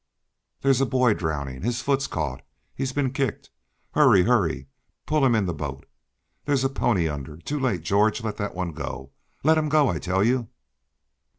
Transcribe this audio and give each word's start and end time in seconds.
There's 0.61 0.81
a 0.81 0.87
boy 0.87 1.13
drowning 1.13 1.61
his 1.61 1.83
foot's 1.83 2.07
caught 2.07 2.41
he's 2.73 2.91
been 2.91 3.13
kicked 3.13 3.51
Hurry! 3.91 4.23
Hurry! 4.23 4.67
pull 5.05 5.23
him 5.23 5.35
in 5.35 5.45
the 5.45 5.53
boat 5.53 5.85
There's 6.45 6.63
a 6.63 6.69
pony 6.69 7.07
under 7.07 7.37
Too 7.37 7.59
late, 7.59 7.83
George, 7.83 8.23
let 8.23 8.37
that 8.37 8.55
one 8.55 8.71
go 8.71 9.11
let 9.43 9.59
him 9.59 9.69
go, 9.69 9.89
I 9.89 9.99
tell 9.99 10.23
you!" 10.23 10.49